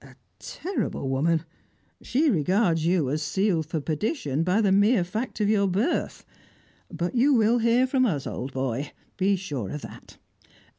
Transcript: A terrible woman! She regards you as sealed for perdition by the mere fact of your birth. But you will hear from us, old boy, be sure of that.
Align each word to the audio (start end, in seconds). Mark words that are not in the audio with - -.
A 0.00 0.14
terrible 0.38 1.06
woman! 1.10 1.44
She 2.00 2.30
regards 2.30 2.86
you 2.86 3.10
as 3.10 3.22
sealed 3.22 3.66
for 3.66 3.78
perdition 3.78 4.42
by 4.42 4.62
the 4.62 4.72
mere 4.72 5.04
fact 5.04 5.38
of 5.38 5.50
your 5.50 5.66
birth. 5.68 6.24
But 6.90 7.14
you 7.14 7.34
will 7.34 7.58
hear 7.58 7.86
from 7.86 8.06
us, 8.06 8.26
old 8.26 8.54
boy, 8.54 8.92
be 9.18 9.36
sure 9.36 9.68
of 9.68 9.82
that. 9.82 10.16